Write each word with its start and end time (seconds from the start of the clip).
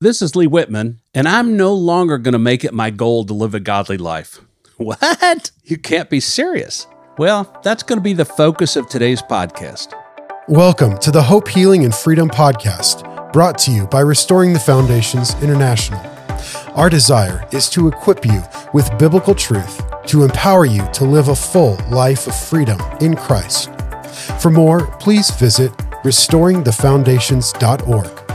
This 0.00 0.22
is 0.22 0.36
Lee 0.36 0.46
Whitman, 0.46 1.00
and 1.12 1.26
I'm 1.26 1.56
no 1.56 1.74
longer 1.74 2.18
going 2.18 2.34
to 2.34 2.38
make 2.38 2.62
it 2.62 2.72
my 2.72 2.88
goal 2.88 3.24
to 3.24 3.34
live 3.34 3.52
a 3.52 3.58
godly 3.58 3.98
life. 3.98 4.40
What? 4.76 5.50
You 5.64 5.76
can't 5.76 6.08
be 6.08 6.20
serious. 6.20 6.86
Well, 7.18 7.52
that's 7.64 7.82
going 7.82 7.98
to 7.98 8.02
be 8.02 8.12
the 8.12 8.24
focus 8.24 8.76
of 8.76 8.88
today's 8.88 9.20
podcast. 9.20 9.92
Welcome 10.46 10.98
to 10.98 11.10
the 11.10 11.24
Hope, 11.24 11.48
Healing, 11.48 11.84
and 11.84 11.92
Freedom 11.92 12.30
podcast, 12.30 13.32
brought 13.32 13.58
to 13.58 13.72
you 13.72 13.88
by 13.88 14.02
Restoring 14.02 14.52
the 14.52 14.60
Foundations 14.60 15.34
International. 15.42 16.00
Our 16.76 16.88
desire 16.88 17.44
is 17.50 17.68
to 17.70 17.88
equip 17.88 18.24
you 18.24 18.40
with 18.72 18.96
biblical 19.00 19.34
truth 19.34 19.82
to 20.06 20.22
empower 20.22 20.64
you 20.64 20.88
to 20.92 21.04
live 21.04 21.26
a 21.26 21.34
full 21.34 21.74
life 21.90 22.28
of 22.28 22.36
freedom 22.36 22.78
in 23.00 23.16
Christ. 23.16 23.68
For 24.40 24.52
more, 24.52 24.86
please 24.98 25.30
visit 25.30 25.72
restoringthefoundations.org. 26.04 28.27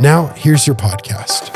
Now, 0.00 0.26
here's 0.36 0.64
your 0.64 0.76
podcast. 0.76 1.52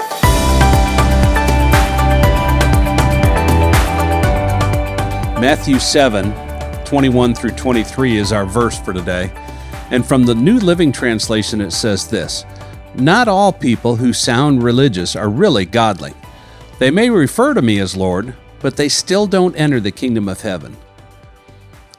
Matthew 5.41 5.79
7, 5.79 6.33
21 6.85 7.37
through 7.37 7.53
23 7.53 8.17
is 8.17 8.33
our 8.33 8.45
verse 8.45 8.77
for 8.81 8.93
today. 8.93 9.31
And 9.93 10.05
from 10.05 10.25
the 10.25 10.35
New 10.35 10.59
Living 10.59 10.91
Translation, 10.91 11.61
it 11.61 11.71
says 11.71 12.09
this 12.09 12.45
Not 12.97 13.29
all 13.29 13.53
people 13.53 13.95
who 13.95 14.13
sound 14.13 14.65
religious 14.65 15.15
are 15.15 15.29
really 15.29 15.65
godly. 15.65 16.13
They 16.81 16.91
may 16.91 17.11
refer 17.11 17.55
to 17.55 17.63
me 17.63 17.79
as 17.79 17.97
Lord, 17.97 18.35
but 18.59 18.77
they 18.77 18.89
still 18.89 19.29
don't 19.29 19.55
enter 19.55 19.79
the 19.79 19.93
kingdom 19.93 20.29
of 20.29 20.41
heaven. 20.41 20.77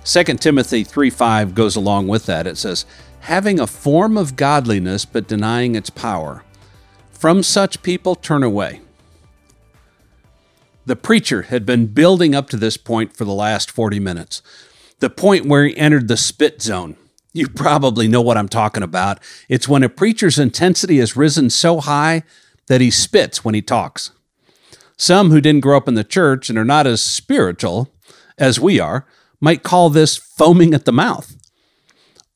2 0.04 0.24
Timothy 0.24 0.84
3 0.84 1.10
5 1.10 1.56
goes 1.56 1.78
along 1.78 2.10
with 2.10 2.26
that. 2.26 2.48
It 2.48 2.58
says, 2.58 2.86
having 3.24 3.58
a 3.58 3.68
form 3.68 4.18
of 4.18 4.36
godliness 4.36 5.06
but 5.06 5.28
denying 5.28 5.76
its 5.76 5.90
power. 5.90 6.44
From 7.12 7.42
such 7.42 7.82
people, 7.82 8.16
turn 8.16 8.44
away. 8.44 8.82
The 10.86 10.98
preacher 10.98 11.44
had 11.44 11.66
been 11.66 11.88
building 11.88 12.36
up 12.36 12.50
to 12.50 12.58
this 12.58 12.76
point 12.76 13.16
for 13.16 13.24
the 13.24 13.34
last 13.34 13.72
40 13.72 14.02
minutes, 14.02 14.42
the 15.00 15.10
point 15.10 15.46
where 15.46 15.64
he 15.64 15.78
entered 15.78 16.10
the 16.10 16.18
spit 16.18 16.62
zone. 16.62 16.98
You 17.32 17.48
probably 17.48 18.10
know 18.10 18.22
what 18.22 18.38
I'm 18.38 18.50
talking 18.50 18.84
about. 18.84 19.20
It's 19.48 19.70
when 19.70 19.84
a 19.84 19.90
preacher's 19.90 20.38
intensity 20.38 20.98
has 20.98 21.16
risen 21.16 21.50
so 21.50 21.80
high 21.80 22.24
that 22.68 22.82
he 22.82 22.92
spits 22.92 23.46
when 23.46 23.56
he 23.56 23.62
talks. 23.62 24.12
Some 24.98 25.32
who 25.32 25.40
didn't 25.40 25.62
grow 25.62 25.78
up 25.78 25.88
in 25.88 25.94
the 25.94 26.04
church 26.04 26.50
and 26.50 26.60
are 26.60 26.66
not 26.66 26.86
as 26.86 27.02
spiritual 27.02 27.90
as 28.38 28.60
we 28.60 28.82
are 28.82 29.08
might 29.40 29.64
call 29.64 29.90
this 29.90 30.18
foaming 30.18 30.74
at 30.74 30.84
the 30.84 30.92
mouth. 30.92 31.38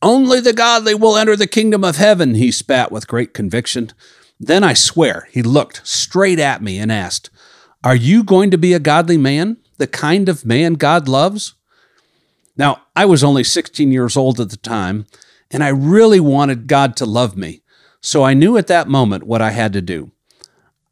Only 0.01 0.39
the 0.39 0.53
godly 0.53 0.93
will 0.93 1.17
enter 1.17 1.35
the 1.35 1.47
kingdom 1.47 1.83
of 1.83 1.97
heaven, 1.97 2.35
he 2.35 2.51
spat 2.51 2.91
with 2.91 3.07
great 3.07 3.33
conviction. 3.33 3.91
Then 4.39 4.63
I 4.63 4.73
swear 4.73 5.27
he 5.31 5.41
looked 5.41 5.85
straight 5.87 6.39
at 6.39 6.61
me 6.61 6.77
and 6.77 6.91
asked, 6.91 7.31
Are 7.83 7.95
you 7.95 8.23
going 8.23 8.51
to 8.51 8.57
be 8.57 8.73
a 8.73 8.79
godly 8.79 9.17
man, 9.17 9.57
the 9.77 9.87
kind 9.87 10.29
of 10.29 10.45
man 10.45 10.75
God 10.75 11.07
loves? 11.07 11.55
Now, 12.55 12.83
I 12.95 13.05
was 13.05 13.23
only 13.23 13.43
16 13.43 13.91
years 13.91 14.15
old 14.15 14.39
at 14.39 14.51
the 14.51 14.57
time, 14.57 15.07
and 15.49 15.63
I 15.63 15.69
really 15.69 16.19
wanted 16.19 16.67
God 16.67 16.95
to 16.97 17.05
love 17.05 17.35
me, 17.35 17.61
so 17.99 18.23
I 18.23 18.33
knew 18.35 18.57
at 18.57 18.67
that 18.67 18.87
moment 18.87 19.23
what 19.23 19.41
I 19.41 19.51
had 19.51 19.73
to 19.73 19.81
do. 19.81 20.11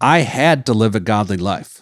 I 0.01 0.19
had 0.19 0.65
to 0.65 0.73
live 0.73 0.95
a 0.95 0.99
godly 0.99 1.37
life. 1.37 1.81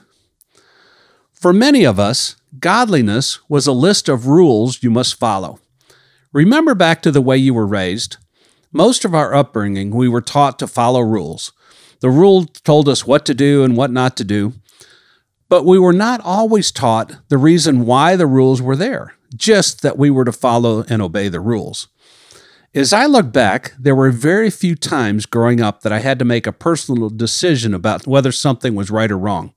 For 1.31 1.53
many 1.53 1.85
of 1.85 1.99
us, 1.99 2.35
godliness 2.59 3.39
was 3.49 3.67
a 3.67 3.73
list 3.73 4.07
of 4.07 4.27
rules 4.27 4.83
you 4.83 4.91
must 4.91 5.19
follow. 5.19 5.59
Remember 6.33 6.73
back 6.73 7.03
to 7.03 7.11
the 7.11 7.21
way 7.21 7.37
you 7.37 7.53
were 7.53 7.67
raised. 7.67 8.17
Most 8.71 9.05
of 9.05 9.13
our 9.13 9.35
upbringing, 9.35 9.91
we 9.91 10.09
were 10.09 10.19
taught 10.19 10.57
to 10.59 10.67
follow 10.67 11.01
rules. 11.01 11.53
The 11.99 12.09
rule 12.09 12.45
told 12.45 12.89
us 12.89 13.05
what 13.05 13.23
to 13.27 13.35
do 13.35 13.63
and 13.63 13.77
what 13.77 13.91
not 13.91 14.17
to 14.17 14.23
do, 14.23 14.53
but 15.47 15.63
we 15.63 15.77
were 15.77 15.93
not 15.93 16.21
always 16.21 16.71
taught 16.71 17.17
the 17.29 17.37
reason 17.37 17.85
why 17.85 18.15
the 18.15 18.25
rules 18.25 18.63
were 18.63 18.75
there, 18.75 19.13
just 19.35 19.83
that 19.83 19.95
we 19.95 20.09
were 20.09 20.25
to 20.25 20.31
follow 20.31 20.83
and 20.89 21.03
obey 21.03 21.29
the 21.29 21.39
rules. 21.39 21.87
As 22.73 22.91
I 22.91 23.05
look 23.05 23.31
back, 23.31 23.73
there 23.77 23.95
were 23.95 24.09
very 24.09 24.49
few 24.49 24.73
times 24.73 25.27
growing 25.27 25.61
up 25.61 25.81
that 25.81 25.93
I 25.93 25.99
had 25.99 26.17
to 26.17 26.25
make 26.25 26.47
a 26.47 26.51
personal 26.51 27.11
decision 27.11 27.75
about 27.75 28.07
whether 28.07 28.31
something 28.31 28.73
was 28.73 28.89
right 28.89 29.11
or 29.11 29.19
wrong. 29.19 29.53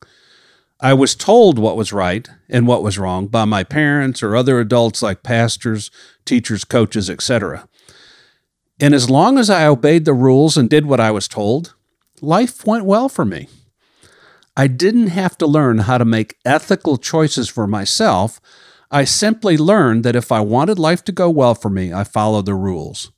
I 0.80 0.92
was 0.92 1.14
told 1.14 1.58
what 1.58 1.76
was 1.76 1.92
right 1.92 2.28
and 2.50 2.66
what 2.66 2.82
was 2.82 2.98
wrong 2.98 3.28
by 3.28 3.46
my 3.46 3.64
parents 3.64 4.22
or 4.22 4.36
other 4.36 4.60
adults 4.60 5.02
like 5.02 5.22
pastors, 5.22 5.90
teachers, 6.26 6.64
coaches, 6.64 7.08
etc. 7.08 7.66
And 8.78 8.94
as 8.94 9.08
long 9.08 9.38
as 9.38 9.48
I 9.48 9.66
obeyed 9.66 10.04
the 10.04 10.12
rules 10.12 10.58
and 10.58 10.68
did 10.68 10.84
what 10.84 11.00
I 11.00 11.10
was 11.10 11.28
told, 11.28 11.74
life 12.20 12.66
went 12.66 12.84
well 12.84 13.08
for 13.08 13.24
me. 13.24 13.48
I 14.54 14.66
didn't 14.66 15.08
have 15.08 15.38
to 15.38 15.46
learn 15.46 15.78
how 15.78 15.96
to 15.96 16.04
make 16.04 16.36
ethical 16.44 16.98
choices 16.98 17.48
for 17.48 17.66
myself. 17.66 18.38
I 18.90 19.04
simply 19.04 19.56
learned 19.56 20.04
that 20.04 20.16
if 20.16 20.30
I 20.30 20.40
wanted 20.40 20.78
life 20.78 21.02
to 21.04 21.12
go 21.12 21.30
well 21.30 21.54
for 21.54 21.70
me, 21.70 21.92
I 21.92 22.04
followed 22.04 22.46
the 22.46 22.54
rules. 22.54 23.12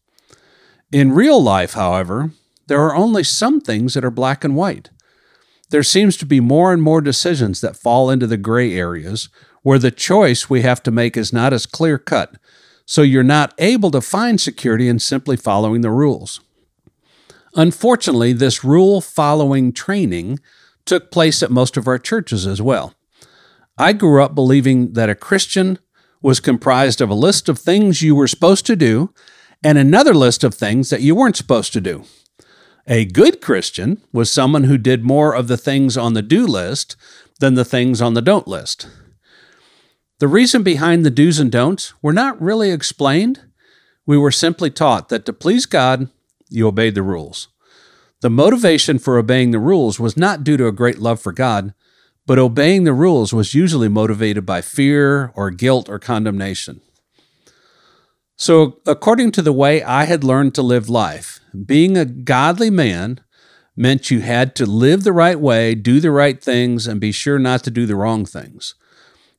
In 0.93 1.13
real 1.13 1.43
life, 1.43 1.75
however, 1.75 2.31
there 2.69 2.81
are 2.83 2.95
only 2.95 3.25
some 3.25 3.61
things 3.61 3.95
that 3.95 4.05
are 4.05 4.11
black 4.13 4.45
and 4.45 4.55
white 4.55 4.91
there 5.71 5.83
seems 5.83 6.17
to 6.17 6.27
be 6.27 6.41
more 6.41 6.73
and 6.73 6.83
more 6.83 7.01
decisions 7.01 7.61
that 7.61 7.77
fall 7.77 8.11
into 8.11 8.27
the 8.27 8.37
gray 8.37 8.75
areas 8.75 9.29
where 9.63 9.79
the 9.79 9.91
choice 9.91 10.49
we 10.49 10.63
have 10.63 10.83
to 10.83 10.91
make 10.91 11.17
is 11.17 11.33
not 11.33 11.53
as 11.53 11.67
clear 11.67 11.99
cut, 11.99 12.37
so 12.87 13.03
you're 13.03 13.23
not 13.23 13.53
able 13.59 13.91
to 13.91 14.01
find 14.01 14.41
security 14.41 14.89
in 14.89 14.99
simply 14.99 15.37
following 15.37 15.83
the 15.83 15.91
rules. 15.91 16.41
Unfortunately, 17.55 18.33
this 18.33 18.65
rule 18.65 19.01
following 19.01 19.73
training 19.73 20.39
took 20.87 21.11
place 21.11 21.43
at 21.43 21.51
most 21.51 21.77
of 21.77 21.87
our 21.87 21.99
churches 21.99 22.47
as 22.47 22.63
well. 22.63 22.95
I 23.77 23.93
grew 23.93 24.23
up 24.23 24.35
believing 24.35 24.95
that 24.95 25.11
a 25.11 25.15
Christian 25.15 25.79
was 26.23 26.41
comprised 26.41 27.01
of 27.01 27.11
a 27.11 27.15
list 27.15 27.49
of 27.49 27.59
things 27.59 28.03
you 28.03 28.15
were 28.15 28.27
supposed 28.27 28.67
to 28.67 28.77
do 28.77 29.13
and 29.63 29.77
another 29.77 30.15
list 30.15 30.45
of 30.45 30.55
things 30.55 30.91
that 30.91 31.01
you 31.01 31.15
weren't 31.15 31.37
supposed 31.37 31.73
to 31.75 31.81
do. 31.81 32.05
A 32.91 33.05
good 33.05 33.43
Christian 33.43 34.01
was 34.15 34.31
someone 34.31 34.65
who 34.65 34.79
did 34.79 35.05
more 35.05 35.35
of 35.35 35.47
the 35.47 35.59
things 35.59 35.99
on 35.99 36.15
the 36.15 36.23
do 36.23 36.47
list 36.47 36.97
than 37.39 37.53
the 37.53 37.65
things 37.65 38.01
on 38.01 38.15
the 38.15 38.23
don't 38.23 38.49
list. 38.49 38.89
The 40.21 40.27
reason 40.27 40.63
behind 40.63 41.05
the 41.05 41.11
do's 41.11 41.39
and 41.39 41.53
don'ts 41.53 41.93
were 42.01 42.15
not 42.15 42.41
really 42.41 42.71
explained. 42.71 43.43
We 44.07 44.17
were 44.17 44.31
simply 44.31 44.71
taught 44.71 45.11
that 45.11 45.27
to 45.27 45.35
please 45.35 45.67
God, 45.67 46.09
you 46.49 46.67
obeyed 46.67 46.95
the 46.95 47.03
rules. 47.03 47.49
The 48.23 48.31
motivation 48.31 48.99
for 48.99 49.19
obeying 49.19 49.51
the 49.51 49.59
rules 49.59 50.01
was 50.01 50.17
not 50.17 50.43
due 50.43 50.57
to 50.57 50.67
a 50.67 50.73
great 50.73 50.99
love 50.99 51.21
for 51.21 51.31
God, 51.31 51.75
but 52.27 52.39
obeying 52.39 52.85
the 52.85 52.95
rules 52.95 53.35
was 53.35 53.55
usually 53.55 53.89
motivated 53.89 54.47
by 54.47 54.63
fear 54.63 55.31
or 55.35 55.51
guilt 55.51 55.91
or 55.91 55.99
condemnation. 55.99 56.81
So, 58.35 58.81
according 58.87 59.33
to 59.33 59.43
the 59.43 59.53
way 59.53 59.83
I 59.83 60.05
had 60.05 60.25
learned 60.25 60.55
to 60.55 60.63
live 60.63 60.89
life, 60.89 61.41
being 61.67 61.97
a 61.97 62.05
godly 62.05 62.71
man 62.71 63.21
meant 63.77 64.11
you 64.11 64.21
had 64.21 64.55
to 64.57 64.67
live 64.67 65.05
the 65.05 65.13
right 65.13 65.39
way, 65.39 65.75
do 65.75 66.01
the 66.01 66.11
right 66.11 66.43
things, 66.43 66.87
and 66.87 67.01
be 67.01 67.13
sure 67.13 67.39
not 67.39 67.63
to 67.65 67.71
do 67.71 67.87
the 67.87 67.95
wrong 67.95 68.25
things. 68.25 68.75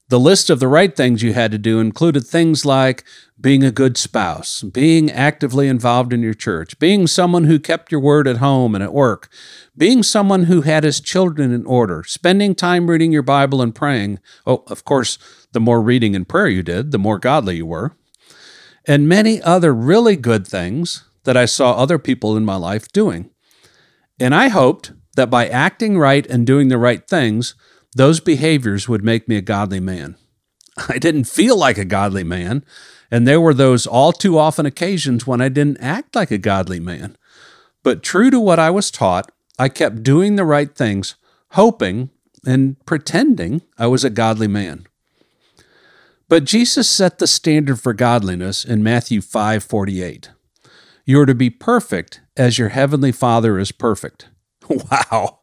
The 0.08 0.20
list 0.20 0.50
of 0.50 0.60
the 0.60 0.68
right 0.68 0.96
things 0.96 1.22
you 1.22 1.34
had 1.34 1.52
to 1.52 1.60
do 1.60 1.80
included 1.80 2.26
things 2.26 2.66
like 2.66 3.04
being 3.40 3.64
a 3.64 3.72
good 3.72 3.96
spouse, 3.96 4.64
being 4.64 5.12
actively 5.12 5.68
involved 5.68 6.14
in 6.14 6.24
your 6.24 6.34
church, 6.34 6.80
being 6.80 7.06
someone 7.06 7.44
who 7.44 7.60
kept 7.60 7.92
your 7.92 8.02
word 8.02 8.28
at 8.28 8.38
home 8.38 8.74
and 8.74 8.84
at 8.84 8.94
work, 8.94 9.30
being 9.78 10.02
someone 10.02 10.46
who 10.46 10.62
had 10.62 10.84
his 10.84 11.00
children 11.00 11.52
in 11.52 11.66
order, 11.66 12.04
spending 12.08 12.56
time 12.56 12.90
reading 12.90 13.12
your 13.12 13.22
Bible 13.22 13.62
and 13.62 13.76
praying. 13.76 14.20
Oh, 14.48 14.64
of 14.68 14.84
course, 14.84 15.20
the 15.52 15.60
more 15.60 15.82
reading 15.82 16.16
and 16.16 16.28
prayer 16.28 16.48
you 16.48 16.64
did, 16.64 16.92
the 16.92 16.98
more 16.98 17.20
godly 17.20 17.58
you 17.58 17.68
were 17.68 17.96
and 18.90 19.08
many 19.08 19.42
other 19.44 19.74
really 19.74 20.16
good 20.16 20.48
things 20.48 21.06
that 21.24 21.38
I 21.38 21.46
saw 21.46 21.74
other 21.74 22.00
people 22.00 22.36
in 22.38 22.46
my 22.46 22.56
life 22.56 22.92
doing. 22.92 23.30
And 24.20 24.36
I 24.36 24.50
hoped 24.50 24.94
that 25.16 25.30
by 25.30 25.48
acting 25.48 25.98
right 25.98 26.26
and 26.28 26.46
doing 26.46 26.68
the 26.68 26.78
right 26.78 27.08
things, 27.08 27.56
those 27.96 28.20
behaviors 28.20 28.88
would 28.88 29.04
make 29.04 29.28
me 29.28 29.36
a 29.36 29.42
godly 29.42 29.80
man. 29.80 30.16
I 30.90 30.98
didn't 30.98 31.26
feel 31.26 31.58
like 31.58 31.78
a 31.78 31.86
godly 31.86 32.24
man, 32.24 32.64
and 33.12 33.28
there 33.28 33.42
were 33.42 33.54
those 33.54 33.88
all 33.88 34.14
too 34.14 34.38
often 34.38 34.66
occasions 34.66 35.26
when 35.26 35.42
I 35.42 35.50
didn't 35.50 35.82
act 35.82 36.16
like 36.16 36.32
a 36.32 36.38
godly 36.38 36.80
man. 36.80 37.18
But 37.84 38.04
true 38.04 38.30
to 38.30 38.40
what 38.40 38.60
I 38.60 38.70
was 38.70 38.92
taught, 38.92 39.32
I 39.58 39.70
kept 39.70 40.04
doing 40.04 40.36
the 40.36 40.46
right 40.46 40.74
things, 40.74 41.16
hoping 41.52 42.12
and 42.46 42.78
pretending 42.86 43.62
I 43.78 43.88
was 43.88 44.04
a 44.04 44.10
godly 44.10 44.48
man. 44.48 44.86
But 46.28 46.44
Jesus 46.44 46.88
set 46.88 47.18
the 47.18 47.28
standard 47.28 47.80
for 47.80 47.92
godliness 47.94 48.64
in 48.64 48.84
Matthew 48.84 49.20
5:48. 49.20 50.30
You 51.10 51.20
are 51.22 51.26
to 51.26 51.34
be 51.34 51.50
perfect 51.50 52.22
as 52.38 52.60
your 52.60 52.70
heavenly 52.70 53.12
Father 53.12 53.58
is 53.58 53.72
perfect. 53.72 54.30
Wow. 54.70 55.40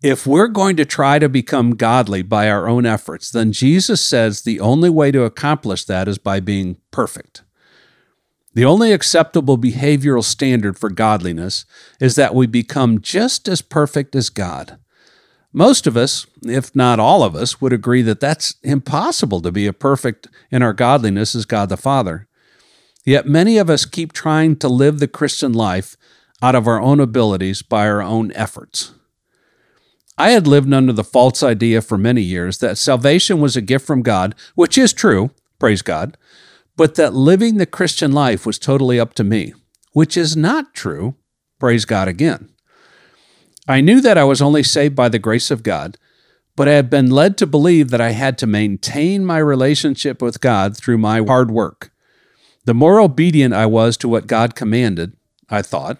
If 0.00 0.26
we're 0.26 0.48
going 0.48 0.76
to 0.76 0.86
try 0.86 1.18
to 1.18 1.28
become 1.28 1.72
godly 1.72 2.22
by 2.22 2.48
our 2.48 2.66
own 2.66 2.86
efforts, 2.86 3.30
then 3.30 3.52
Jesus 3.52 4.00
says 4.00 4.40
the 4.40 4.58
only 4.58 4.88
way 4.88 5.10
to 5.10 5.24
accomplish 5.24 5.84
that 5.84 6.08
is 6.08 6.16
by 6.16 6.40
being 6.40 6.78
perfect. 6.90 7.42
The 8.54 8.64
only 8.64 8.90
acceptable 8.90 9.58
behavioral 9.58 10.24
standard 10.24 10.78
for 10.78 10.88
godliness 10.88 11.66
is 12.00 12.16
that 12.16 12.34
we 12.34 12.46
become 12.46 13.02
just 13.02 13.48
as 13.48 13.60
perfect 13.60 14.16
as 14.16 14.30
God. 14.30 14.78
Most 15.52 15.86
of 15.86 15.98
us, 15.98 16.26
if 16.42 16.74
not 16.74 16.98
all 16.98 17.22
of 17.22 17.36
us, 17.36 17.60
would 17.60 17.74
agree 17.74 18.00
that 18.00 18.20
that's 18.20 18.54
impossible 18.62 19.42
to 19.42 19.52
be 19.52 19.66
a 19.66 19.74
perfect 19.74 20.28
in 20.50 20.62
our 20.62 20.72
godliness 20.72 21.34
as 21.34 21.44
God 21.44 21.68
the 21.68 21.76
Father. 21.76 22.26
Yet 23.06 23.26
many 23.26 23.56
of 23.56 23.70
us 23.70 23.84
keep 23.84 24.12
trying 24.12 24.56
to 24.56 24.68
live 24.68 24.98
the 24.98 25.06
Christian 25.06 25.52
life 25.52 25.96
out 26.42 26.56
of 26.56 26.66
our 26.66 26.82
own 26.82 26.98
abilities 26.98 27.62
by 27.62 27.86
our 27.86 28.02
own 28.02 28.32
efforts. 28.32 28.92
I 30.18 30.30
had 30.30 30.46
lived 30.46 30.72
under 30.72 30.92
the 30.92 31.04
false 31.04 31.42
idea 31.42 31.82
for 31.82 31.96
many 31.96 32.22
years 32.22 32.58
that 32.58 32.78
salvation 32.78 33.40
was 33.40 33.56
a 33.56 33.60
gift 33.60 33.86
from 33.86 34.02
God, 34.02 34.34
which 34.56 34.76
is 34.76 34.92
true, 34.92 35.30
praise 35.60 35.82
God, 35.82 36.18
but 36.76 36.96
that 36.96 37.14
living 37.14 37.58
the 37.58 37.66
Christian 37.66 38.10
life 38.10 38.44
was 38.44 38.58
totally 38.58 38.98
up 38.98 39.14
to 39.14 39.24
me, 39.24 39.54
which 39.92 40.16
is 40.16 40.36
not 40.36 40.74
true. 40.74 41.14
Praise 41.60 41.84
God 41.84 42.08
again. 42.08 42.50
I 43.68 43.80
knew 43.80 44.00
that 44.00 44.18
I 44.18 44.24
was 44.24 44.42
only 44.42 44.64
saved 44.64 44.96
by 44.96 45.08
the 45.08 45.18
grace 45.18 45.50
of 45.52 45.62
God, 45.62 45.96
but 46.56 46.68
I 46.68 46.72
had 46.72 46.90
been 46.90 47.10
led 47.10 47.38
to 47.38 47.46
believe 47.46 47.90
that 47.90 48.00
I 48.00 48.10
had 48.10 48.36
to 48.38 48.46
maintain 48.46 49.24
my 49.24 49.38
relationship 49.38 50.20
with 50.20 50.40
God 50.40 50.76
through 50.76 50.98
my 50.98 51.20
hard 51.20 51.52
work. 51.52 51.92
The 52.66 52.74
more 52.74 53.00
obedient 53.00 53.54
I 53.54 53.66
was 53.66 53.96
to 53.98 54.08
what 54.08 54.26
God 54.26 54.54
commanded, 54.54 55.16
I 55.48 55.62
thought, 55.62 55.98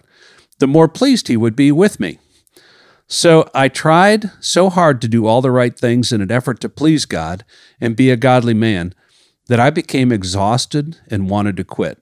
the 0.59 0.67
more 0.67 0.87
pleased 0.87 1.27
He 1.27 1.37
would 1.37 1.55
be 1.55 1.71
with 1.71 1.99
me. 1.99 2.19
So 3.07 3.49
I 3.53 3.69
tried 3.69 4.31
so 4.41 4.69
hard 4.69 5.01
to 5.01 5.07
do 5.07 5.25
all 5.25 5.41
the 5.41 5.49
right 5.49 5.77
things 5.77 6.11
in 6.11 6.21
an 6.21 6.29
effort 6.29 6.59
to 6.59 6.69
please 6.69 7.05
God 7.05 7.45
and 7.79 7.95
be 7.95 8.11
a 8.11 8.17
godly 8.17 8.53
man 8.53 8.93
that 9.47 9.61
I 9.61 9.69
became 9.69 10.11
exhausted 10.11 10.97
and 11.07 11.29
wanted 11.29 11.55
to 11.55 11.63
quit. 11.63 11.99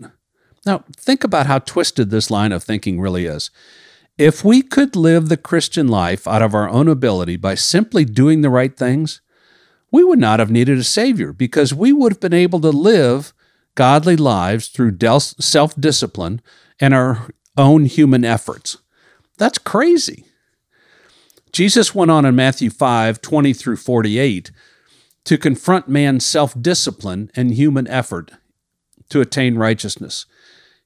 Now, 0.66 0.84
think 0.98 1.24
about 1.24 1.46
how 1.46 1.60
twisted 1.60 2.10
this 2.10 2.32
line 2.32 2.52
of 2.52 2.64
thinking 2.64 3.00
really 3.00 3.28
is. 3.28 3.52
If 4.18 4.44
we 4.44 4.64
could 4.64 4.96
live 4.96 5.30
the 5.30 5.38
Christian 5.38 5.88
life 5.88 6.28
out 6.28 6.42
of 6.42 6.56
our 6.56 6.68
own 6.68 6.88
ability 6.88 7.36
by 7.36 7.54
simply 7.54 8.04
doing 8.04 8.42
the 8.42 8.50
right 8.50 8.76
things, 8.76 9.22
we 9.92 10.04
would 10.04 10.18
not 10.18 10.40
have 10.40 10.50
needed 10.50 10.80
a 10.80 10.84
Savior 10.84 11.34
because 11.34 11.72
we 11.72 11.94
would 11.94 12.14
have 12.14 12.20
been 12.20 12.34
able 12.34 12.62
to 12.62 12.72
live 12.72 13.32
godly 13.75 14.16
lives 14.16 14.68
through 14.68 14.98
self 15.01 15.75
discipline 15.80 16.42
and 16.80 16.94
our 16.94 17.30
own 17.57 17.86
human 17.86 18.25
efforts. 18.25 18.77
That's 19.38 19.57
crazy. 19.57 20.25
Jesus 21.51 21.95
went 21.95 22.12
on 22.12 22.25
in 22.25 22.36
Matthew 22.36 22.69
5 22.69 23.22
20 23.22 23.54
through 23.54 23.77
48 23.77 24.51
to 25.25 25.38
confront 25.38 25.88
man's 25.88 26.25
self 26.25 26.60
discipline 26.62 27.31
and 27.36 27.54
human 27.54 27.88
effort 27.88 28.31
to 29.10 29.22
attain 29.22 29.56
righteousness. 29.56 30.25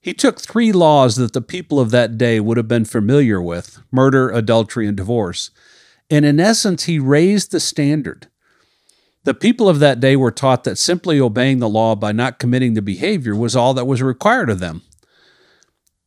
He 0.02 0.14
took 0.14 0.40
three 0.40 0.72
laws 0.72 1.18
that 1.18 1.34
the 1.34 1.42
people 1.42 1.80
of 1.80 1.92
that 1.92 2.18
day 2.18 2.40
would 2.40 2.58
have 2.58 2.68
been 2.68 2.86
familiar 2.86 3.42
with 3.42 3.80
murder, 3.92 4.30
adultery, 4.30 4.88
and 4.88 4.96
divorce. 4.96 5.52
And 6.10 6.26
in 6.26 6.40
essence, 6.40 6.86
he 6.86 7.00
raised 7.00 7.52
the 7.52 7.60
standard. 7.60 8.28
The 9.30 9.36
people 9.36 9.70
of 9.70 9.78
that 9.78 10.00
day 10.00 10.16
were 10.16 10.32
taught 10.32 10.64
that 10.64 10.80
simply 10.80 11.20
obeying 11.20 11.60
the 11.60 11.70
law 11.70 11.94
by 11.94 12.12
not 12.12 12.40
committing 12.40 12.74
the 12.74 12.82
behavior 12.82 13.36
was 13.36 13.56
all 13.56 13.76
that 13.76 13.86
was 13.86 14.02
required 14.02 14.50
of 14.50 14.58
them. 14.58 14.82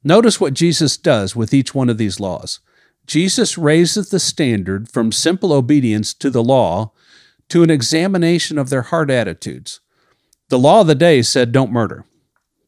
Notice 0.02 0.40
what 0.40 0.54
Jesus 0.54 0.96
does 0.96 1.36
with 1.36 1.54
each 1.54 1.72
one 1.72 1.88
of 1.88 1.98
these 1.98 2.18
laws. 2.18 2.58
Jesus 3.06 3.56
raises 3.56 4.10
the 4.10 4.18
standard 4.18 4.88
from 4.88 5.12
simple 5.12 5.52
obedience 5.52 6.12
to 6.14 6.30
the 6.30 6.42
law 6.42 6.90
to 7.48 7.62
an 7.62 7.70
examination 7.70 8.58
of 8.58 8.70
their 8.70 8.82
heart 8.82 9.08
attitudes. 9.08 9.78
The 10.48 10.58
law 10.58 10.80
of 10.80 10.88
the 10.88 10.96
day 10.96 11.22
said, 11.22 11.52
don't 11.52 11.70
murder. 11.70 12.04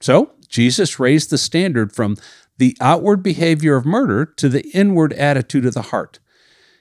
So, 0.00 0.34
Jesus 0.46 1.00
raised 1.00 1.30
the 1.30 1.36
standard 1.36 1.92
from 1.92 2.16
the 2.58 2.76
outward 2.80 3.24
behavior 3.24 3.74
of 3.74 3.84
murder 3.84 4.24
to 4.24 4.48
the 4.48 4.70
inward 4.70 5.14
attitude 5.14 5.66
of 5.66 5.74
the 5.74 5.82
heart. 5.82 6.20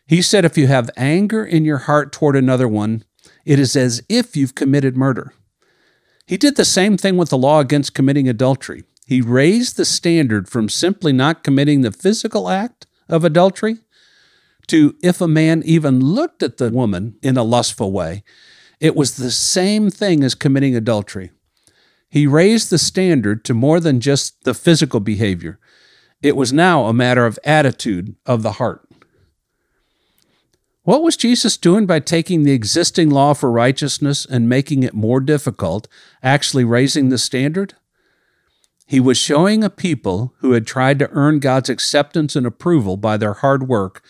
He 0.06 0.22
said, 0.22 0.46
if 0.46 0.60
you 0.60 0.68
have 0.68 0.92
anger 0.96 1.44
in 1.44 1.66
your 1.66 1.80
heart 1.80 2.12
toward 2.12 2.36
another 2.36 2.68
one, 2.68 3.04
it 3.46 3.60
is 3.60 3.76
as 3.76 4.02
if 4.10 4.36
you've 4.36 4.56
committed 4.56 4.96
murder. 4.96 5.34
He 6.26 6.38
did 6.38 6.56
the 6.56 6.66
same 6.66 6.98
thing 6.98 7.18
with 7.18 7.30
the 7.30 7.38
law 7.38 7.60
against 7.60 7.94
committing 7.94 8.30
adultery. 8.30 8.84
He 9.06 9.22
raised 9.22 9.76
the 9.76 9.86
standard 9.86 10.48
from 10.48 10.70
simply 10.70 11.12
not 11.12 11.44
committing 11.44 11.82
the 11.82 11.92
physical 11.92 12.50
act 12.50 12.88
of 13.10 13.26
adultery 13.26 13.78
to 14.68 14.96
if 15.04 15.20
a 15.20 15.28
man 15.28 15.62
even 15.66 16.00
looked 16.00 16.42
at 16.42 16.58
the 16.58 16.70
woman 16.70 17.18
in 17.22 17.38
a 17.38 17.44
lustful 17.44 17.92
way, 17.92 18.24
it 18.80 18.96
was 18.96 19.18
the 19.18 19.32
same 19.32 19.90
thing 19.90 20.24
as 20.24 20.36
committing 20.36 20.76
adultery. 20.76 21.32
He 22.10 22.28
raised 22.28 22.70
the 22.70 22.78
standard 22.78 23.44
to 23.46 23.54
more 23.54 23.80
than 23.80 24.00
just 24.00 24.44
the 24.44 24.54
physical 24.54 25.00
behavior. 25.00 25.60
It 26.22 26.36
was 26.36 26.54
now 26.54 26.86
a 26.86 26.94
matter 26.94 27.26
of 27.26 27.40
attitude 27.44 28.16
of 28.26 28.44
the 28.44 28.54
heart. 28.54 28.83
What 30.84 31.02
was 31.02 31.16
Jesus 31.16 31.56
doing 31.56 31.86
by 31.86 32.02
taking 32.02 32.44
the 32.44 32.52
existing 32.52 33.10
law 33.10 33.34
for 33.34 33.50
righteousness 33.50 34.26
and 34.26 34.50
making 34.50 34.84
it 34.84 34.94
more 34.94 35.22
difficult, 35.22 35.88
actually 36.22 36.66
raising 36.66 37.08
the 37.08 37.18
standard? 37.18 37.76
He 38.86 39.00
was 39.00 39.18
showing 39.18 39.64
a 39.64 39.70
people 39.70 40.34
who 40.40 40.52
had 40.52 40.68
tried 40.68 41.00
to 41.00 41.10
earn 41.12 41.40
God's 41.40 41.70
acceptance 41.70 42.36
and 42.36 42.46
approval 42.46 42.98
by 42.98 43.16
their 43.16 43.34
hard 43.34 43.70
work 43.70 44.04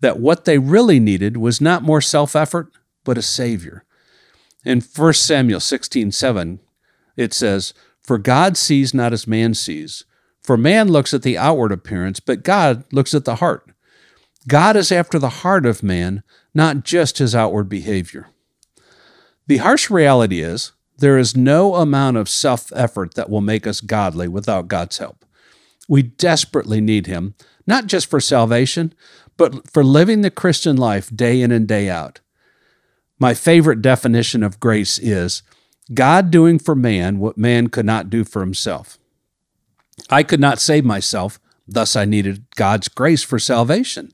that 0.00 0.18
what 0.18 0.46
they 0.46 0.56
really 0.56 0.98
needed 0.98 1.36
was 1.36 1.60
not 1.60 1.82
more 1.82 2.00
self 2.00 2.34
effort, 2.34 2.72
but 3.04 3.18
a 3.18 3.22
Savior. 3.22 3.84
In 4.64 4.80
1 4.80 5.12
Samuel 5.12 5.60
16 5.60 6.10
7, 6.10 6.58
it 7.18 7.34
says, 7.34 7.74
For 8.00 8.16
God 8.16 8.56
sees 8.56 8.94
not 8.94 9.12
as 9.12 9.26
man 9.26 9.52
sees. 9.52 10.04
For 10.42 10.56
man 10.56 10.88
looks 10.88 11.12
at 11.12 11.22
the 11.22 11.36
outward 11.36 11.72
appearance, 11.72 12.18
but 12.18 12.42
God 12.42 12.84
looks 12.92 13.14
at 13.14 13.26
the 13.26 13.36
heart. 13.36 13.73
God 14.48 14.76
is 14.76 14.92
after 14.92 15.18
the 15.18 15.28
heart 15.28 15.66
of 15.66 15.82
man, 15.82 16.22
not 16.54 16.84
just 16.84 17.18
his 17.18 17.34
outward 17.34 17.68
behavior. 17.68 18.28
The 19.46 19.58
harsh 19.58 19.90
reality 19.90 20.40
is, 20.40 20.72
there 20.98 21.18
is 21.18 21.36
no 21.36 21.74
amount 21.74 22.16
of 22.16 22.28
self 22.28 22.72
effort 22.74 23.14
that 23.14 23.28
will 23.28 23.40
make 23.40 23.66
us 23.66 23.80
godly 23.80 24.28
without 24.28 24.68
God's 24.68 24.98
help. 24.98 25.24
We 25.88 26.02
desperately 26.02 26.80
need 26.80 27.06
Him, 27.06 27.34
not 27.66 27.86
just 27.86 28.08
for 28.08 28.20
salvation, 28.20 28.94
but 29.36 29.70
for 29.70 29.82
living 29.82 30.20
the 30.20 30.30
Christian 30.30 30.76
life 30.76 31.14
day 31.14 31.40
in 31.42 31.50
and 31.50 31.66
day 31.66 31.88
out. 31.88 32.20
My 33.18 33.34
favorite 33.34 33.82
definition 33.82 34.42
of 34.42 34.60
grace 34.60 34.98
is 34.98 35.42
God 35.92 36.30
doing 36.30 36.58
for 36.58 36.74
man 36.74 37.18
what 37.18 37.36
man 37.36 37.68
could 37.68 37.86
not 37.86 38.10
do 38.10 38.24
for 38.24 38.40
himself. 38.40 38.98
I 40.08 40.22
could 40.22 40.40
not 40.40 40.60
save 40.60 40.84
myself, 40.84 41.38
thus, 41.66 41.96
I 41.96 42.04
needed 42.04 42.44
God's 42.56 42.88
grace 42.88 43.22
for 43.22 43.38
salvation. 43.38 44.12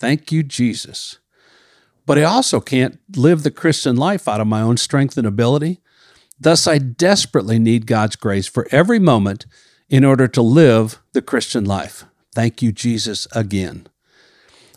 Thank 0.00 0.32
you, 0.32 0.42
Jesus. 0.42 1.18
But 2.06 2.18
I 2.18 2.22
also 2.22 2.58
can't 2.58 2.98
live 3.14 3.42
the 3.42 3.50
Christian 3.50 3.96
life 3.96 4.26
out 4.26 4.40
of 4.40 4.46
my 4.46 4.62
own 4.62 4.78
strength 4.78 5.18
and 5.18 5.26
ability. 5.26 5.80
Thus, 6.40 6.66
I 6.66 6.78
desperately 6.78 7.58
need 7.58 7.86
God's 7.86 8.16
grace 8.16 8.46
for 8.46 8.66
every 8.70 8.98
moment 8.98 9.44
in 9.90 10.02
order 10.02 10.26
to 10.26 10.40
live 10.40 11.00
the 11.12 11.20
Christian 11.20 11.66
life. 11.66 12.06
Thank 12.34 12.62
you, 12.62 12.72
Jesus, 12.72 13.28
again. 13.32 13.86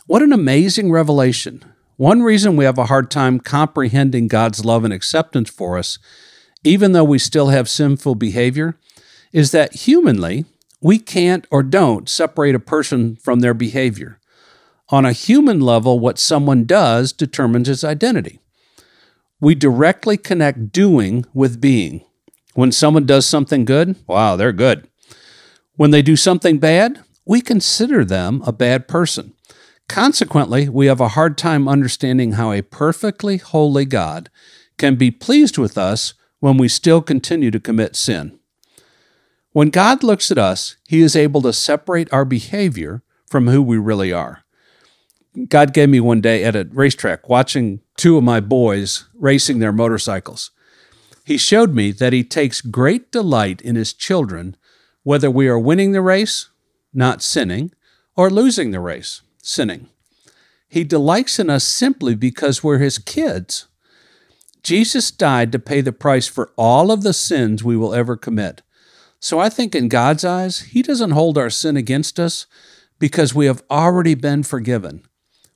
What 0.07 0.21
an 0.21 0.33
amazing 0.33 0.91
revelation. 0.91 1.63
One 1.95 2.21
reason 2.21 2.57
we 2.57 2.65
have 2.65 2.77
a 2.77 2.87
hard 2.87 3.09
time 3.09 3.39
comprehending 3.39 4.27
God's 4.27 4.65
love 4.65 4.83
and 4.83 4.93
acceptance 4.93 5.49
for 5.49 5.77
us, 5.77 5.99
even 6.65 6.91
though 6.91 7.03
we 7.05 7.17
still 7.17 7.47
have 7.47 7.69
sinful 7.69 8.15
behavior, 8.15 8.77
is 9.31 9.51
that 9.51 9.73
humanly, 9.73 10.43
we 10.81 10.99
can't 10.99 11.47
or 11.49 11.63
don't 11.63 12.09
separate 12.09 12.55
a 12.55 12.59
person 12.59 13.15
from 13.15 13.39
their 13.39 13.53
behavior. 13.53 14.19
On 14.89 15.05
a 15.05 15.13
human 15.13 15.59
level, 15.61 15.99
what 15.99 16.19
someone 16.19 16.65
does 16.65 17.13
determines 17.13 17.67
his 17.67 17.83
identity. 17.83 18.39
We 19.39 19.55
directly 19.55 20.17
connect 20.17 20.71
doing 20.71 21.25
with 21.33 21.61
being. 21.61 22.03
When 22.53 22.71
someone 22.71 23.05
does 23.05 23.25
something 23.25 23.65
good, 23.65 23.95
wow, 24.07 24.35
they're 24.35 24.51
good. 24.51 24.87
When 25.75 25.91
they 25.91 26.01
do 26.01 26.15
something 26.15 26.59
bad, 26.59 27.03
we 27.25 27.41
consider 27.41 28.05
them 28.05 28.41
a 28.45 28.51
bad 28.51 28.87
person. 28.87 29.33
Consequently, 29.87 30.69
we 30.69 30.85
have 30.85 31.01
a 31.01 31.09
hard 31.09 31.37
time 31.37 31.67
understanding 31.67 32.33
how 32.33 32.51
a 32.51 32.61
perfectly 32.61 33.37
holy 33.37 33.85
God 33.85 34.29
can 34.77 34.95
be 34.95 35.11
pleased 35.11 35.57
with 35.57 35.77
us 35.77 36.13
when 36.39 36.57
we 36.57 36.67
still 36.67 37.01
continue 37.01 37.51
to 37.51 37.59
commit 37.59 37.95
sin. 37.95 38.39
When 39.51 39.69
God 39.69 40.03
looks 40.03 40.31
at 40.31 40.37
us, 40.37 40.77
He 40.87 41.01
is 41.01 41.15
able 41.15 41.41
to 41.43 41.53
separate 41.53 42.11
our 42.11 42.25
behavior 42.25 43.03
from 43.27 43.47
who 43.47 43.61
we 43.61 43.77
really 43.77 44.11
are. 44.11 44.42
God 45.47 45.73
gave 45.73 45.89
me 45.89 45.99
one 45.99 46.21
day 46.21 46.43
at 46.43 46.55
a 46.55 46.67
racetrack 46.71 47.27
watching 47.27 47.81
two 47.97 48.17
of 48.17 48.23
my 48.23 48.39
boys 48.39 49.05
racing 49.15 49.59
their 49.59 49.71
motorcycles. 49.71 50.51
He 51.25 51.37
showed 51.37 51.73
me 51.73 51.91
that 51.91 52.13
He 52.13 52.23
takes 52.23 52.61
great 52.61 53.11
delight 53.11 53.61
in 53.61 53.75
His 53.75 53.93
children, 53.93 54.55
whether 55.03 55.31
we 55.31 55.47
are 55.47 55.59
winning 55.59 55.91
the 55.91 56.01
race, 56.01 56.49
not 56.93 57.23
sinning, 57.23 57.71
or 58.15 58.29
losing 58.29 58.71
the 58.71 58.79
race 58.79 59.21
sinning. 59.41 59.89
He 60.67 60.83
delights 60.83 61.39
in 61.39 61.49
us 61.49 61.63
simply 61.63 62.15
because 62.15 62.63
we're 62.63 62.79
his 62.79 62.97
kids. 62.97 63.67
Jesus 64.63 65.11
died 65.11 65.51
to 65.51 65.59
pay 65.59 65.81
the 65.81 65.91
price 65.91 66.27
for 66.27 66.51
all 66.57 66.91
of 66.91 67.03
the 67.03 67.13
sins 67.13 67.63
we 67.63 67.77
will 67.77 67.93
ever 67.93 68.15
commit. 68.15 68.61
So 69.19 69.39
I 69.39 69.49
think 69.49 69.75
in 69.75 69.87
God's 69.87 70.25
eyes, 70.25 70.61
He 70.61 70.81
doesn't 70.81 71.11
hold 71.11 71.37
our 71.37 71.49
sin 71.49 71.77
against 71.77 72.19
us 72.19 72.47
because 72.97 73.35
we 73.35 73.45
have 73.45 73.63
already 73.69 74.15
been 74.15 74.43
forgiven. 74.43 75.03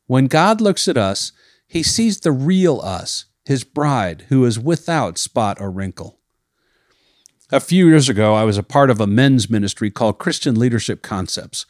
When 0.08 0.28
God 0.28 0.62
looks 0.62 0.88
at 0.88 0.98
us, 0.98 1.34
He 1.68 1.84
sees 1.84 2.22
the 2.22 2.32
real 2.32 2.80
us, 2.82 3.26
His 3.46 3.64
bride, 3.64 4.26
who 4.30 4.46
is 4.46 4.58
without 4.58 5.18
spot 5.18 5.60
or 5.60 5.70
wrinkle. 5.70 6.18
A 7.50 7.60
few 7.62 7.88
years 7.88 8.10
ago, 8.10 8.34
I 8.34 8.44
was 8.44 8.58
a 8.58 8.64
part 8.64 8.90
of 8.90 9.00
a 9.00 9.08
men's 9.08 9.50
ministry 9.50 9.90
called 9.90 10.18
Christian 10.18 10.60
Leadership 10.60 11.02
Concepts. 11.02 11.66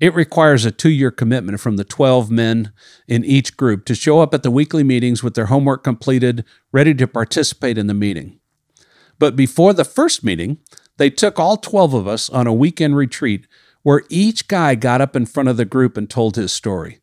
It 0.00 0.14
requires 0.14 0.64
a 0.64 0.70
two 0.70 0.90
year 0.90 1.10
commitment 1.10 1.60
from 1.60 1.76
the 1.76 1.84
12 1.84 2.30
men 2.30 2.72
in 3.06 3.24
each 3.24 3.56
group 3.56 3.84
to 3.86 3.94
show 3.94 4.20
up 4.20 4.32
at 4.32 4.42
the 4.42 4.50
weekly 4.50 4.82
meetings 4.82 5.22
with 5.22 5.34
their 5.34 5.46
homework 5.46 5.84
completed, 5.84 6.46
ready 6.72 6.94
to 6.94 7.06
participate 7.06 7.76
in 7.76 7.88
the 7.88 7.94
meeting. 7.94 8.40
But 9.18 9.36
before 9.36 9.74
the 9.74 9.84
first 9.84 10.24
meeting, 10.24 10.58
they 10.96 11.10
took 11.10 11.38
all 11.38 11.56
12 11.56 11.92
of 11.92 12.08
us 12.08 12.30
on 12.30 12.46
a 12.46 12.54
weekend 12.54 12.96
retreat 12.96 13.46
where 13.82 14.04
each 14.08 14.48
guy 14.48 14.74
got 14.74 15.00
up 15.02 15.14
in 15.14 15.26
front 15.26 15.48
of 15.50 15.58
the 15.58 15.64
group 15.66 15.96
and 15.96 16.08
told 16.08 16.36
his 16.36 16.52
story. 16.52 16.97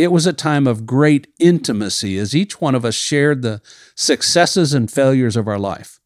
It 0.00 0.10
was 0.10 0.26
a 0.26 0.32
time 0.32 0.66
of 0.66 0.86
great 0.86 1.26
intimacy 1.38 2.16
as 2.16 2.34
each 2.34 2.58
one 2.58 2.74
of 2.74 2.86
us 2.86 2.94
shared 2.94 3.42
the 3.42 3.60
successes 3.94 4.72
and 4.72 4.90
failures 4.90 5.36
of 5.36 5.46
our 5.46 5.58
life. 5.58 6.00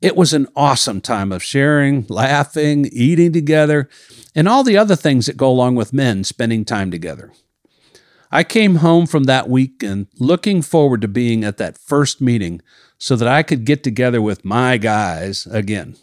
It 0.00 0.14
was 0.14 0.32
an 0.32 0.46
awesome 0.54 1.00
time 1.00 1.32
of 1.32 1.42
sharing, 1.42 2.06
laughing, 2.08 2.88
eating 2.92 3.32
together, 3.32 3.88
and 4.36 4.46
all 4.46 4.62
the 4.62 4.76
other 4.76 4.94
things 4.94 5.26
that 5.26 5.36
go 5.36 5.50
along 5.50 5.74
with 5.74 5.92
men 5.92 6.22
spending 6.22 6.64
time 6.64 6.92
together. 6.92 7.32
I 8.30 8.44
came 8.44 8.76
home 8.76 9.04
from 9.04 9.24
that 9.24 9.48
weekend 9.48 10.06
looking 10.20 10.62
forward 10.62 11.00
to 11.00 11.08
being 11.08 11.42
at 11.42 11.56
that 11.56 11.76
first 11.76 12.20
meeting 12.20 12.62
so 12.98 13.16
that 13.16 13.26
I 13.26 13.42
could 13.42 13.64
get 13.64 13.82
together 13.82 14.22
with 14.22 14.44
my 14.44 14.76
guys 14.76 15.48
again. 15.50 15.96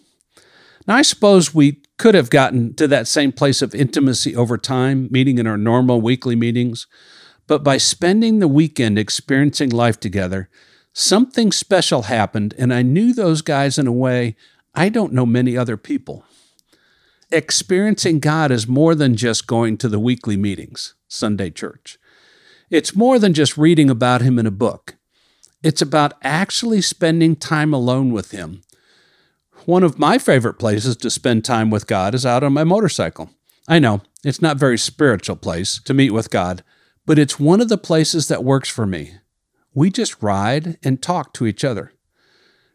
Now, 0.85 0.97
I 0.97 1.01
suppose 1.01 1.55
we 1.55 1.81
could 1.97 2.13
have 2.13 2.29
gotten 2.29 2.73
to 2.73 2.89
that 2.89 3.07
same 3.07 3.31
place 3.31 3.61
of 3.61 3.73
intimacy 3.73 4.35
over 4.35 4.57
time, 4.57 5.07
meeting 5.11 5.37
in 5.37 5.47
our 5.47 5.55
normal 5.57 6.01
weekly 6.01 6.35
meetings, 6.35 6.87
but 7.47 7.63
by 7.63 7.77
spending 7.77 8.39
the 8.39 8.47
weekend 8.47 8.97
experiencing 8.97 9.69
life 9.69 9.99
together, 9.99 10.49
something 10.93 11.51
special 11.51 12.03
happened, 12.03 12.53
and 12.57 12.73
I 12.73 12.81
knew 12.81 13.13
those 13.13 13.41
guys 13.41 13.77
in 13.77 13.87
a 13.87 13.91
way 13.91 14.35
I 14.73 14.89
don't 14.89 15.13
know 15.13 15.25
many 15.25 15.57
other 15.57 15.77
people. 15.77 16.23
Experiencing 17.31 18.19
God 18.19 18.51
is 18.51 18.67
more 18.67 18.95
than 18.95 19.15
just 19.15 19.47
going 19.47 19.77
to 19.77 19.87
the 19.87 19.99
weekly 19.99 20.37
meetings, 20.37 20.95
Sunday 21.07 21.49
church. 21.49 21.97
It's 22.69 22.95
more 22.95 23.19
than 23.19 23.33
just 23.33 23.57
reading 23.57 23.89
about 23.89 24.21
Him 24.21 24.39
in 24.39 24.45
a 24.45 24.51
book. 24.51 24.95
It's 25.63 25.81
about 25.81 26.13
actually 26.23 26.81
spending 26.81 27.35
time 27.35 27.73
alone 27.73 28.11
with 28.13 28.31
Him. 28.31 28.61
One 29.65 29.83
of 29.83 29.99
my 29.99 30.17
favorite 30.17 30.55
places 30.55 30.97
to 30.97 31.09
spend 31.09 31.45
time 31.45 31.69
with 31.69 31.85
God 31.85 32.15
is 32.15 32.25
out 32.25 32.43
on 32.43 32.53
my 32.53 32.63
motorcycle. 32.63 33.29
I 33.67 33.79
know 33.79 34.01
it's 34.23 34.41
not 34.41 34.55
a 34.55 34.59
very 34.59 34.77
spiritual 34.77 35.35
place 35.35 35.79
to 35.85 35.93
meet 35.93 36.11
with 36.11 36.31
God, 36.31 36.63
but 37.05 37.19
it's 37.19 37.39
one 37.39 37.61
of 37.61 37.69
the 37.69 37.77
places 37.77 38.27
that 38.27 38.43
works 38.43 38.69
for 38.69 38.85
me. 38.85 39.15
We 39.73 39.89
just 39.89 40.21
ride 40.21 40.77
and 40.83 41.01
talk 41.01 41.33
to 41.33 41.45
each 41.45 41.63
other. 41.63 41.93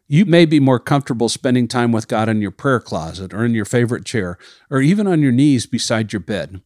You 0.09 0.25
may 0.25 0.47
be 0.47 0.61
more 0.61 0.79
comfortable 0.79 1.29
spending 1.29 1.67
time 1.67 1.91
with 1.91 2.09
God 2.09 2.29
in 2.29 2.41
your 2.41 2.53
prayer 2.53 2.81
closet 2.81 3.35
or 3.35 3.45
in 3.45 3.55
your 3.55 3.65
favorite 3.65 4.05
chair 4.05 4.39
or 4.71 4.81
even 4.81 5.07
on 5.07 5.21
your 5.21 5.33
knees 5.33 5.67
beside 5.67 6.13
your 6.13 6.21
bed. 6.21 6.61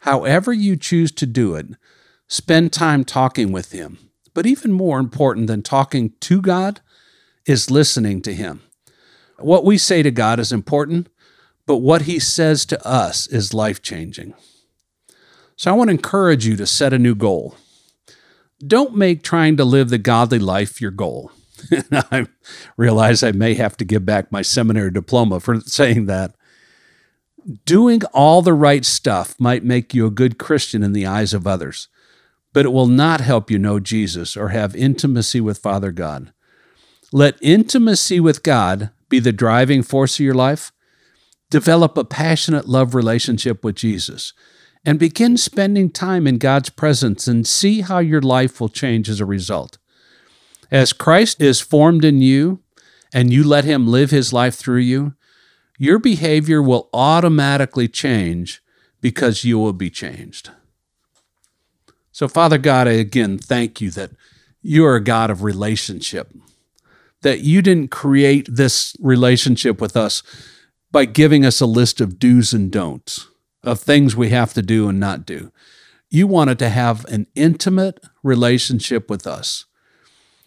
However, 0.00 0.52
you 0.52 0.76
choose 0.76 1.12
to 1.12 1.26
do 1.26 1.54
it, 1.54 1.66
spend 2.26 2.72
time 2.72 3.04
talking 3.04 3.52
with 3.52 3.72
Him. 3.72 3.98
But 4.34 4.46
even 4.46 4.72
more 4.72 4.98
important 4.98 5.46
than 5.46 5.62
talking 5.62 6.12
to 6.20 6.40
God 6.40 6.80
is 7.44 7.70
listening 7.70 8.22
to 8.22 8.34
Him. 8.34 8.62
What 9.38 9.64
we 9.64 9.78
say 9.78 10.02
to 10.02 10.10
God 10.10 10.40
is 10.40 10.52
important, 10.52 11.08
but 11.66 11.78
what 11.78 12.02
He 12.02 12.18
says 12.18 12.64
to 12.66 12.86
us 12.86 13.26
is 13.26 13.52
life 13.52 13.82
changing. 13.82 14.34
So 15.56 15.70
I 15.70 15.74
want 15.74 15.88
to 15.88 15.92
encourage 15.92 16.46
you 16.46 16.54
to 16.56 16.66
set 16.66 16.92
a 16.92 16.98
new 16.98 17.14
goal. 17.14 17.56
Don't 18.64 18.94
make 18.94 19.22
trying 19.22 19.56
to 19.56 19.64
live 19.64 19.88
the 19.88 19.98
godly 19.98 20.38
life 20.38 20.80
your 20.80 20.90
goal. 20.90 21.32
I 21.92 22.26
realize 22.76 23.22
I 23.22 23.32
may 23.32 23.54
have 23.54 23.76
to 23.78 23.84
give 23.84 24.04
back 24.04 24.30
my 24.30 24.42
seminary 24.42 24.90
diploma 24.90 25.40
for 25.40 25.60
saying 25.60 26.06
that. 26.06 26.34
Doing 27.64 28.02
all 28.12 28.42
the 28.42 28.52
right 28.52 28.84
stuff 28.84 29.34
might 29.38 29.64
make 29.64 29.94
you 29.94 30.06
a 30.06 30.10
good 30.10 30.38
Christian 30.38 30.82
in 30.82 30.92
the 30.92 31.06
eyes 31.06 31.32
of 31.32 31.46
others, 31.46 31.88
but 32.52 32.66
it 32.66 32.72
will 32.72 32.88
not 32.88 33.20
help 33.20 33.50
you 33.50 33.58
know 33.58 33.80
Jesus 33.80 34.36
or 34.36 34.48
have 34.48 34.76
intimacy 34.76 35.40
with 35.40 35.58
Father 35.58 35.92
God. 35.92 36.32
Let 37.12 37.38
intimacy 37.40 38.20
with 38.20 38.42
God 38.42 38.90
be 39.08 39.20
the 39.20 39.32
driving 39.32 39.82
force 39.82 40.18
of 40.18 40.24
your 40.24 40.34
life. 40.34 40.72
Develop 41.50 41.96
a 41.96 42.04
passionate 42.04 42.68
love 42.68 42.94
relationship 42.94 43.64
with 43.64 43.76
Jesus 43.76 44.32
and 44.86 45.00
begin 45.00 45.36
spending 45.36 45.90
time 45.90 46.28
in 46.28 46.38
God's 46.38 46.70
presence 46.70 47.26
and 47.26 47.44
see 47.44 47.80
how 47.80 47.98
your 47.98 48.22
life 48.22 48.60
will 48.60 48.68
change 48.68 49.08
as 49.08 49.18
a 49.18 49.26
result. 49.26 49.78
As 50.70 50.92
Christ 50.92 51.42
is 51.42 51.60
formed 51.60 52.04
in 52.04 52.22
you 52.22 52.60
and 53.12 53.32
you 53.32 53.42
let 53.42 53.64
Him 53.64 53.88
live 53.88 54.12
His 54.12 54.32
life 54.32 54.54
through 54.54 54.78
you, 54.78 55.14
your 55.76 55.98
behavior 55.98 56.62
will 56.62 56.88
automatically 56.94 57.88
change 57.88 58.62
because 59.00 59.44
you 59.44 59.58
will 59.58 59.72
be 59.72 59.90
changed. 59.90 60.50
So, 62.12 62.28
Father 62.28 62.56
God, 62.56 62.86
I 62.86 62.92
again 62.92 63.38
thank 63.38 63.80
you 63.80 63.90
that 63.90 64.12
you 64.62 64.86
are 64.86 64.94
a 64.94 65.04
God 65.04 65.30
of 65.30 65.42
relationship, 65.42 66.32
that 67.22 67.40
you 67.40 67.60
didn't 67.60 67.90
create 67.90 68.48
this 68.50 68.96
relationship 69.00 69.80
with 69.80 69.96
us 69.96 70.22
by 70.92 71.06
giving 71.06 71.44
us 71.44 71.60
a 71.60 71.66
list 71.66 72.00
of 72.00 72.20
do's 72.20 72.52
and 72.52 72.70
don'ts 72.70 73.26
of 73.66 73.80
things 73.80 74.16
we 74.16 74.30
have 74.30 74.54
to 74.54 74.62
do 74.62 74.88
and 74.88 74.98
not 74.98 75.26
do. 75.26 75.52
You 76.08 76.26
wanted 76.26 76.58
to 76.60 76.68
have 76.68 77.04
an 77.06 77.26
intimate 77.34 78.00
relationship 78.22 79.10
with 79.10 79.26
us. 79.26 79.66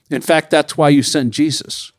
In 0.09 0.21
fact, 0.21 0.49
that's 0.49 0.77
why 0.77 0.89
you 0.89 1.03
sent 1.03 1.33
Jesus. 1.33 1.91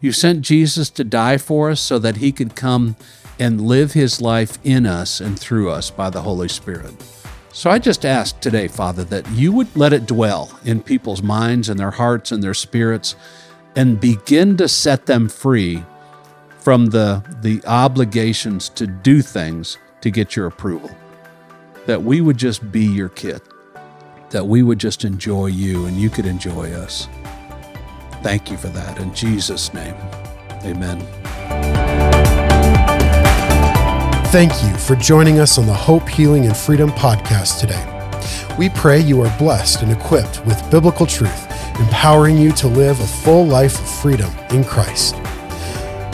You 0.00 0.12
sent 0.12 0.42
Jesus 0.42 0.90
to 0.90 1.02
die 1.02 1.38
for 1.38 1.70
us 1.70 1.80
so 1.80 1.98
that 1.98 2.18
he 2.18 2.30
could 2.30 2.54
come 2.54 2.96
and 3.38 3.60
live 3.60 3.92
his 3.92 4.20
life 4.20 4.58
in 4.62 4.86
us 4.86 5.20
and 5.20 5.38
through 5.38 5.70
us 5.70 5.90
by 5.90 6.10
the 6.10 6.22
Holy 6.22 6.48
Spirit. 6.48 6.94
So 7.52 7.70
I 7.70 7.78
just 7.78 8.04
ask 8.04 8.38
today, 8.40 8.68
Father, 8.68 9.02
that 9.04 9.28
you 9.30 9.50
would 9.52 9.74
let 9.74 9.94
it 9.94 10.06
dwell 10.06 10.58
in 10.64 10.82
people's 10.82 11.22
minds 11.22 11.70
and 11.70 11.80
their 11.80 11.90
hearts 11.90 12.30
and 12.30 12.42
their 12.42 12.54
spirits 12.54 13.16
and 13.74 13.98
begin 13.98 14.58
to 14.58 14.68
set 14.68 15.06
them 15.06 15.28
free 15.28 15.82
from 16.58 16.86
the, 16.86 17.24
the 17.40 17.62
obligations 17.66 18.68
to 18.70 18.86
do 18.86 19.22
things 19.22 19.78
to 20.06 20.10
get 20.12 20.36
your 20.36 20.46
approval. 20.46 20.90
That 21.86 22.00
we 22.00 22.20
would 22.20 22.38
just 22.38 22.70
be 22.70 22.84
your 22.84 23.08
kid. 23.08 23.42
That 24.30 24.46
we 24.46 24.62
would 24.62 24.78
just 24.78 25.04
enjoy 25.04 25.46
you 25.46 25.86
and 25.86 25.96
you 25.96 26.10
could 26.10 26.26
enjoy 26.26 26.72
us. 26.72 27.08
Thank 28.22 28.48
you 28.48 28.56
for 28.56 28.68
that. 28.68 28.98
In 29.00 29.12
Jesus' 29.14 29.74
name, 29.74 29.96
amen. 30.62 31.00
Thank 34.26 34.52
you 34.62 34.76
for 34.76 34.94
joining 34.94 35.40
us 35.40 35.58
on 35.58 35.66
the 35.66 35.74
Hope, 35.74 36.08
Healing, 36.08 36.46
and 36.46 36.56
Freedom 36.56 36.90
podcast 36.90 37.58
today. 37.58 37.84
We 38.56 38.68
pray 38.68 39.00
you 39.00 39.20
are 39.22 39.38
blessed 39.38 39.82
and 39.82 39.90
equipped 39.90 40.44
with 40.46 40.70
biblical 40.70 41.06
truth, 41.06 41.50
empowering 41.80 42.38
you 42.38 42.52
to 42.52 42.68
live 42.68 43.00
a 43.00 43.06
full 43.06 43.44
life 43.44 43.76
of 43.80 43.88
freedom 44.02 44.30
in 44.50 44.62
Christ. 44.62 45.16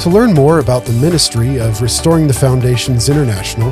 To 0.02 0.10
learn 0.10 0.34
more 0.34 0.58
about 0.58 0.84
the 0.84 0.92
ministry 0.94 1.60
of 1.60 1.80
Restoring 1.80 2.26
the 2.26 2.34
Foundations 2.34 3.08
International, 3.08 3.70